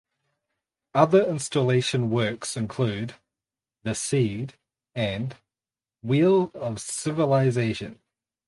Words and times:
Other 0.95 1.21
installation 1.23 2.09
works 2.09 2.57
include 2.57 3.13
"The 3.83 3.93
Seed" 3.93 4.55
and 4.95 5.35
"Wheel 6.01 6.49
Of 6.55 6.81
Civilization". 6.81 7.99